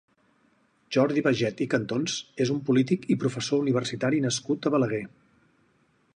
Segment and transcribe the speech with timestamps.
[0.95, 2.15] Jordi Baiget i Cantons
[2.47, 5.05] és un polític i professor universitari nascut a Balaguer.